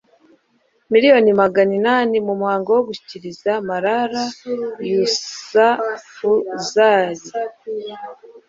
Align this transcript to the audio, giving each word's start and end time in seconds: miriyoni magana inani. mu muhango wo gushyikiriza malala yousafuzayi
miriyoni 0.91 1.31
magana 1.41 1.71
inani. 1.79 2.17
mu 2.27 2.33
muhango 2.39 2.69
wo 2.75 2.81
gushyikiriza 2.87 3.51
malala 3.67 4.23
yousafuzayi 4.91 7.27